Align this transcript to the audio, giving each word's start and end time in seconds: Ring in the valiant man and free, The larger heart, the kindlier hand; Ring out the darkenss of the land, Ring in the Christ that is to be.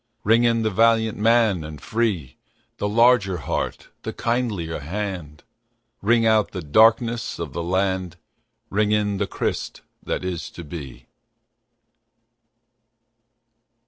Ring 0.23 0.45
in 0.45 0.63
the 0.63 0.71
valiant 0.71 1.19
man 1.19 1.63
and 1.63 1.79
free, 1.79 2.37
The 2.77 2.89
larger 2.89 3.37
heart, 3.37 3.89
the 4.01 4.11
kindlier 4.11 4.79
hand; 4.79 5.43
Ring 6.01 6.25
out 6.25 6.53
the 6.53 6.63
darkenss 6.63 7.37
of 7.37 7.53
the 7.53 7.61
land, 7.61 8.17
Ring 8.71 8.91
in 8.91 9.17
the 9.17 9.27
Christ 9.27 9.81
that 10.03 10.25
is 10.25 10.49
to 10.53 10.63
be. 10.63 11.05